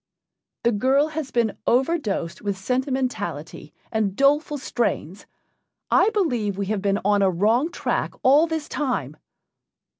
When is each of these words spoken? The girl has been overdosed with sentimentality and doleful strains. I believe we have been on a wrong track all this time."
The 0.63 0.71
girl 0.71 1.09
has 1.09 1.29
been 1.29 1.55
overdosed 1.67 2.41
with 2.41 2.57
sentimentality 2.57 3.71
and 3.91 4.15
doleful 4.15 4.57
strains. 4.57 5.27
I 5.91 6.09
believe 6.09 6.57
we 6.57 6.65
have 6.73 6.81
been 6.81 6.97
on 7.05 7.21
a 7.21 7.29
wrong 7.29 7.69
track 7.69 8.13
all 8.23 8.47
this 8.47 8.67
time." 8.67 9.15